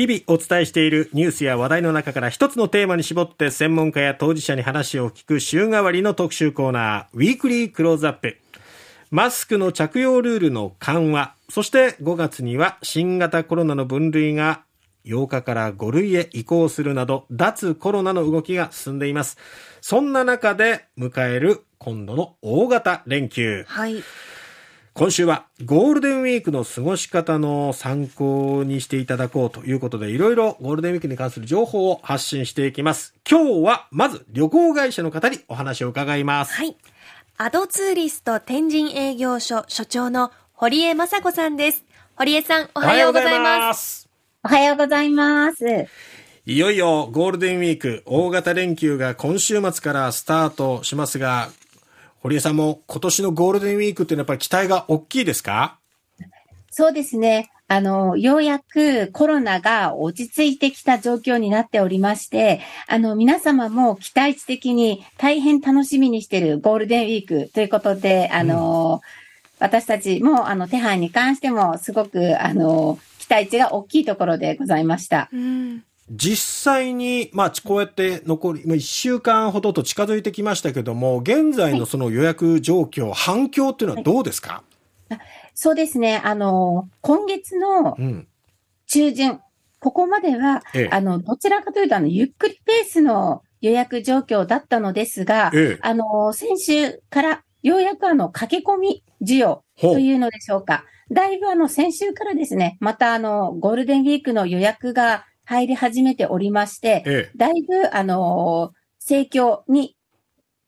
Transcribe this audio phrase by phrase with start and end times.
[0.00, 8.38] 日々お伝えしているニュースや話題の中から一つのテーマに絞って専門家や当事者に話を聞く週替わりの特集コーナー、ウィークリークローズアップ。
[9.10, 14.62] マスクの着用ルールの緩和、そして5月には新型コロナの分類が
[15.04, 19.36] 8日から5類へ移行するなど、脱コロナの動きが進んでいます。
[19.82, 23.66] そんな中で迎える今度の大型連休。
[23.68, 24.02] はい。
[25.00, 33.14] 今週はゴールデンウィークの過ごし方の参考にしていただこうということで、いろいろゴールデンウィークに関する情報を発信していきます。
[33.26, 36.52] 今日はまず旅行会社の方にお話を伺います。
[36.52, 36.76] はい。
[37.38, 41.82] アドツーリスト天神営業所所長の堀江雅子さんです。
[42.14, 44.06] 堀江さん、おはようございます。
[44.44, 45.64] おはようございます。
[46.44, 51.48] いよいよゴールデンウィーク大型連休が今週末からスタートしますが、
[52.22, 55.78] 堀江さんも今年のゴールデンウィークっていうのはやっぱり期待が大きいですか？
[56.70, 57.50] そうですね。
[57.66, 69.08] あの、ようやくコロナが落ち着いてきた状況になっておりまして、あの、皆様も期待値的に大変楽しみにしているゴールデンウィークということで、あの、うん、
[69.60, 75.28] 私たちも、あの、手配に関してもすごく、あの、期待値が大きいところでございました。
[75.32, 84.64] うん実際に、まあ、こうやって残り、1週間ほどと近づいてきましたけども、現在のその予約状況、はい、反響っていうのはどうですか、
[85.08, 85.20] はい、
[85.54, 86.20] そうですね。
[86.24, 87.96] あの、今月の
[88.88, 89.40] 中旬、うん、
[89.78, 100.84] ここまでは、ええ、あの、どちらかというと、あの、ゆっくりペースの予約状況だったのですが、え、あの、先週からようやくあの、駆け込み需要というのでしょうか。
[101.12, 109.96] だいぶあの、先週からですね、またあの、ゴールデンウィークの予約が入り始めておりまして、ええ、だいぶ、あのー、盛況に、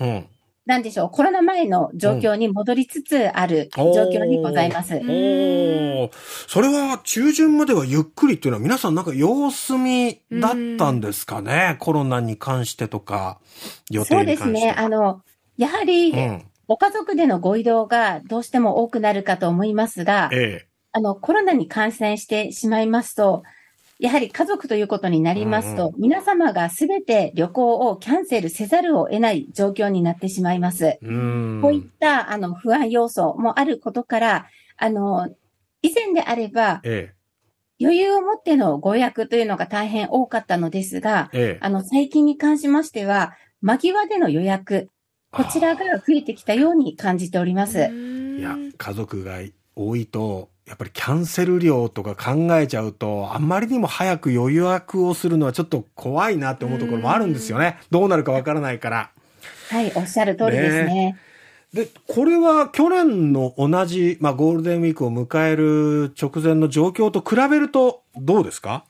[0.00, 0.26] うん、
[0.64, 4.94] なんでしょう、コロナ前の状況に戻りつつある状況にございます。
[4.94, 6.10] うん、お
[6.48, 13.38] それは中旬まではゆっくりっていうのは皆さんなんか様子見だったんですかね、コロナに関してとか、
[13.90, 14.36] 予定に関して。
[14.38, 14.74] そうですね。
[14.78, 15.20] あの、
[15.58, 16.14] やはり、
[16.68, 23.42] ご家族でのご移動がどうしても多くなるかと思いますが、ええ、あの、コロナに感染してしまいますと、
[24.00, 30.98] やはり家族ということになりますと、うん、皆様がすべて旅行をキャンセルせざるを得ない状況になってしまいます。
[31.02, 31.06] う
[31.60, 34.46] こういったあの不安要素もあることから、
[34.78, 35.28] あの、
[35.82, 44.88] 以前であれば、ええ、余裕を持ってのご予約というのが大変多かったのですが、ええ、あの、最近に関しましては、間際での予約、
[45.30, 47.78] こちらが増えてきたように感じております。
[47.78, 49.38] いや、家族が
[49.74, 57.80] 多いと、やっぱりキャンセル料とか考えちゃうと、あんまりにも早く予約をするのはちょっと怖いなって思うところもあるんですよね。
[57.90, 59.10] どうなるかわからないから。
[59.68, 60.94] はい、おっしゃる通りですね。
[60.94, 61.18] ね
[61.74, 68.84] で、これは去年の同じ、まあ、ゴールデンウィークを迎える直前の状況と比べるとどうですか？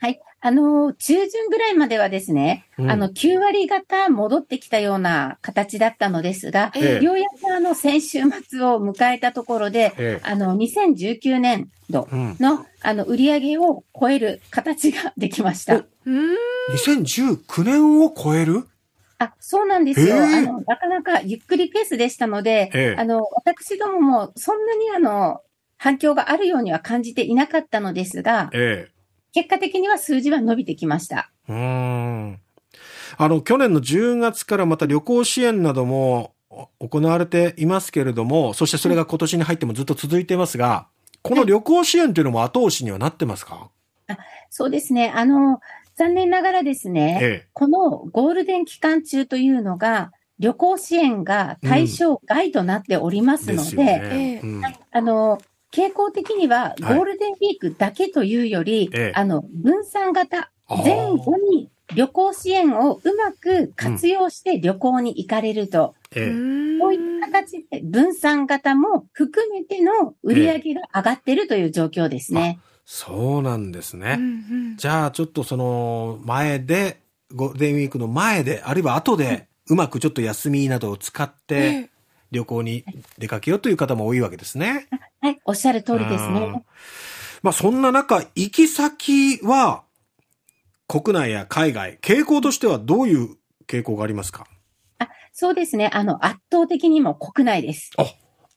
[0.00, 0.20] はい。
[0.46, 15.86] あの、中旬ぐらいまではですね、うん、あの、9割方戻ってきたような形だったのですが、ええ、ようやくあの、先週末を迎えたところで、え、あの、2019年度の、うん、あの、売り上げを超える形ができました。
[16.74, 18.68] 2019年を超える？
[19.16, 20.22] あ、そうなんですよ。
[20.22, 25.40] あの、なかなかゆっくりペースでしたので、あの、私どももそんなにあの、
[25.78, 28.93] 反響があるようには感じていなかったのですが、ええ、
[29.34, 31.30] 結果的には数字は伸びてきました。
[31.48, 32.40] うん。
[33.18, 36.34] あの、去年の10月からまた旅行支援なども
[36.78, 40.86] 行われていますけれども、そしてそれが今年に入ってもずっと続いていますが、
[41.22, 43.70] この旅行支援というのも後押しにはなってますか、
[44.06, 44.16] あ
[44.50, 45.12] そうですね。
[45.14, 45.60] あの、
[45.96, 54.62] 残念ながらですね、ええ、このゴールデン期間中というのが、旅行支援が対象外となっておりますので、うんねうん、
[54.92, 55.38] あの、
[55.74, 65.96] 傾向的にはゴールデンウィークだけというより、はい、あの、分散型、前後に旅行支援をうまく活用して旅行に行かれると。
[66.14, 72.60] うん、こういった形で分散型も含めての売り上げが上がってるという状況ですね。
[72.86, 74.16] そうなんですね。
[74.16, 74.26] うんう
[74.74, 77.00] ん、じゃあちょっとその前で、
[77.34, 81.90] ゴールデンウィークの前で、あるいは後で、うまくちょっと休みなどを使って、
[82.30, 82.84] 旅行に
[83.18, 84.88] 出かけようという方も多いわけですね。
[85.24, 86.62] はい、おっしゃる通りですね。
[87.40, 89.84] まあそんな中、行き先は
[90.86, 93.36] 国内や海外、傾向としてはどういう
[93.66, 94.46] 傾向がありますか？
[94.98, 95.88] あそうですね。
[95.94, 97.90] あの、圧倒的にも国内です。
[97.96, 98.02] あ、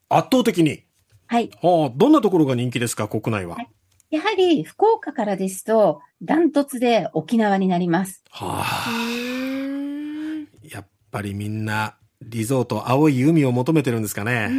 [0.10, 0.84] 圧倒的に？
[1.28, 1.50] はい。
[1.62, 3.56] はあ、どんなところが人気ですか、国内は？
[3.56, 3.70] はい
[4.10, 8.24] やはり、福岡からですと、ダントツで沖縄になります。
[8.30, 8.92] はあ。
[10.64, 14.50] やっぱりみんなリゾート、青い海を求めてるんですかね。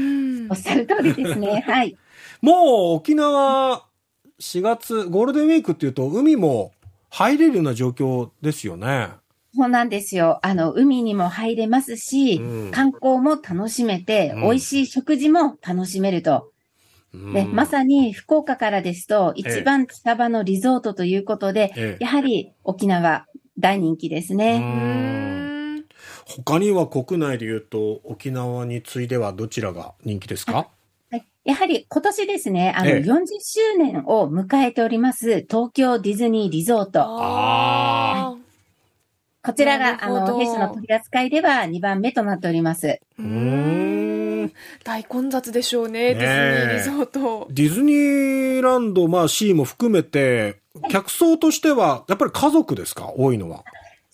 [0.50, 1.62] おっしゃる通りですね。
[1.66, 1.96] はい。
[2.40, 3.84] もう沖縄、
[4.38, 6.72] 4月、ゴールデンウィークっていうと、海も
[7.10, 9.08] 入れるような状況ですよね。
[9.54, 10.38] そうなんですよ。
[10.42, 16.52] あの、海にも入れますし、うん、観光も楽しめて、うん、美味しい食事も楽しめると。
[17.12, 23.26] で、まさに福岡からですと、一番近場のリゾートということで、ええ、やはり沖縄
[23.58, 25.37] 大人気ですね。
[26.28, 30.68] 他には国内で言うと、沖縄に次いではどちらが人気ですか？
[31.44, 37.00] やはり今年ですね、あの、40周年を迎えております、東京ディズニーリゾート。
[37.00, 38.36] ああ。
[39.42, 43.00] こちらが、あの、弊社の取り扱いでは2番目となっております。
[43.18, 44.52] うん。
[44.84, 47.48] 大混雑でしょうね、ディズニーリゾート。
[47.50, 50.60] ディズニーランド、まあ、シーも含めて、
[50.90, 53.10] 客層としては、やっぱり家族ですか？
[53.16, 53.64] 多いのは。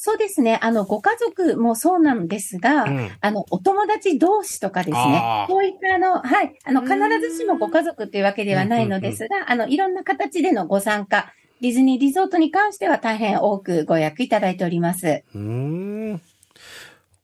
[0.07, 0.59] そうですね。
[0.61, 5.47] あの、ご家族もそうなんですが、うん、あの、お友達同士とかですね。
[5.49, 6.95] こういったあの、はい、あの、必
[7.27, 15.25] ずしもご家族というわけではないのですが、あの、いろんな形でのご参加、ディズニーリゾートに関しては大変多くご予約いただいております。
[15.35, 16.21] うん。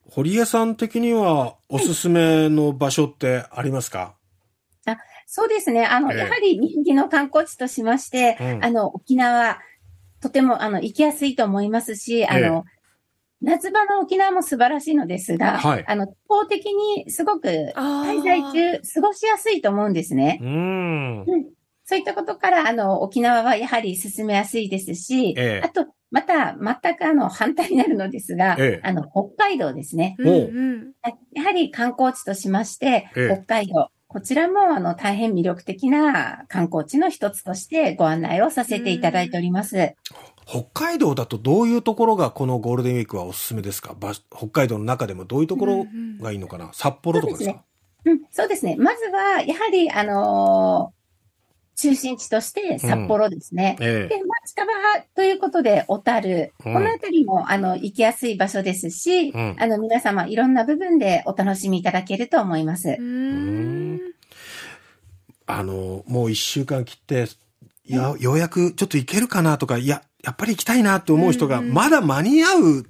[0.09, 4.15] 堀江さん的にはおすすめの場所ってありますか、
[4.87, 4.97] あ
[5.27, 5.85] そうですね。
[5.85, 9.59] あの、えやはり人気の観光地としまして、うん、あの、沖縄、
[10.21, 12.65] とても、あの、行きやすいと思いますし、あの、
[13.43, 20.39] 夏場の沖縄も素晴らしいのですが、はい、あの、法的にすごく滞在中過ごしやすいと思うんですね。
[20.43, 21.25] うん、
[21.85, 30.17] そういったことから、あの、沖縄はやはり進めやすいですし、ええ、あと、また、全くあの、反対になるのですが、え、あの、北海道ですね。
[31.33, 39.95] やはり観光地としまして、北海道、こちらも、あの、大変魅力的な観光地の一つとしてご案内をさせていただいております。
[40.45, 43.95] 北海道だとどういうところがこのゴールデンウィークはおすすめですか？
[44.37, 45.87] 北海道の中でもどういうところ
[46.21, 46.71] がいいのかな、うん。
[46.71, 47.63] うん、札幌とかですか？
[48.05, 48.75] うん、そうですね。
[48.77, 51.01] まずは、やはり、あのー、
[51.83, 53.77] 中心地として札幌ですね。
[53.79, 53.87] うん。
[53.87, 54.73] ええ、で、まあ、近場
[55.15, 62.97] ということで、小樽、うん、このあたりも、あの、行きやすい場所ですし、うん、あの、皆様、いろんな部分でお楽しみいただけると思います。
[65.59, 67.27] あの、もう一週間切って、
[67.85, 72.87] や、ようやくちょっと行けるかなとか、いや、やっぱり行きたいなって思う人が、まだ間に合う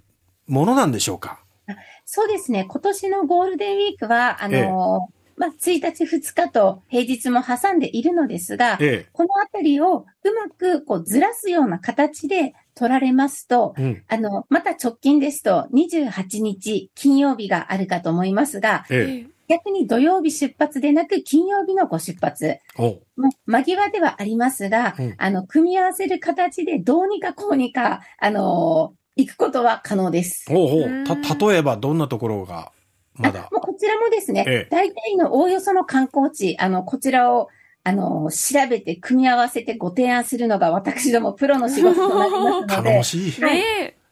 [0.47, 2.67] ものなんでしょうか、うん、そうですね。
[2.69, 5.21] 今年のゴールデンウィークは、あのーええ。
[5.37, 22.61] まあ、1日2日と平日も挟んでいるのですが、ええ、このあたりをうまくこうずらすような形で取られますと、うん、あの、また直近ですと28日金曜日があるかと思いますが、ええ、逆に土曜日出発でなく金曜日のご出発。
[22.77, 23.03] も
[23.47, 30.45] 間際ではありますが、うん、あの、組み合わせる形でどうにかこうにか、あのー、行くことは可能です。
[30.49, 31.05] ほうほう。
[31.05, 32.71] た、例えばどんなところが
[33.15, 33.49] まだ？
[33.51, 37.49] もうこちらもですね、ええ、大体のおおよその観光地、あの、こちらを、
[37.83, 42.75] あの、調べて組み合わせてご提案するのが私どもプロの仕事となりますので。
[42.77, 43.33] 頼もしい。
[43.43, 43.61] はい、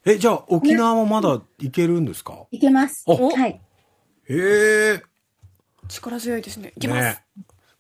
[0.04, 2.46] え、じゃあ沖縄もまだ行けるんですか？
[2.50, 3.04] 行けます。
[3.06, 3.60] はい。
[4.30, 5.02] へえ。
[5.88, 6.72] 力強いですね。
[6.76, 7.20] いきます。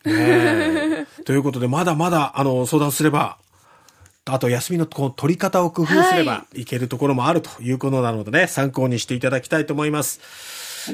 [0.04, 3.38] ねね ということで、まだまだ、あの、相談すれば、
[4.24, 10.20] あと休みのこう取り方を工夫すればいけるところもあるということなのでね、はい、参考にしていただきたいと思います。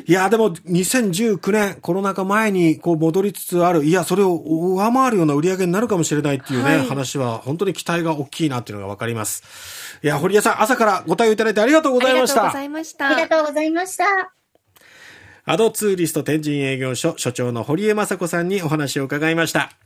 [0.06, 9.42] いや、でも2019年コロナ禍前にこう戻りつつある、いや、それを上回るような売り上げになるかもしれないっていうね、はい、話は本当に期待が大きいなっていうのがわかります。
[10.02, 12.42] いや、堀江さん、朝からご対応いただいてありがとうございました。
[12.42, 13.06] ありがとうございました。
[13.08, 14.43] ありがとうございました。
[15.46, 19.76] アドツーリスト天神営業所所長の堀江雅子さんにお話を伺いました。